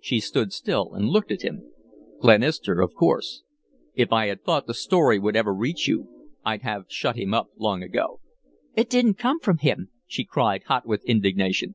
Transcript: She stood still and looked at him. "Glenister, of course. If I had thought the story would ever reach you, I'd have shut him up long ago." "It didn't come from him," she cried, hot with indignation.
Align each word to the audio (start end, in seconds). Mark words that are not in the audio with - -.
She 0.00 0.20
stood 0.20 0.52
still 0.52 0.94
and 0.94 1.08
looked 1.08 1.32
at 1.32 1.42
him. 1.42 1.72
"Glenister, 2.20 2.80
of 2.80 2.94
course. 2.94 3.42
If 3.96 4.12
I 4.12 4.28
had 4.28 4.44
thought 4.44 4.68
the 4.68 4.72
story 4.74 5.18
would 5.18 5.34
ever 5.34 5.52
reach 5.52 5.88
you, 5.88 6.28
I'd 6.44 6.62
have 6.62 6.84
shut 6.88 7.16
him 7.16 7.34
up 7.34 7.48
long 7.56 7.82
ago." 7.82 8.20
"It 8.76 8.88
didn't 8.88 9.14
come 9.14 9.40
from 9.40 9.58
him," 9.58 9.88
she 10.06 10.24
cried, 10.24 10.62
hot 10.68 10.86
with 10.86 11.02
indignation. 11.06 11.74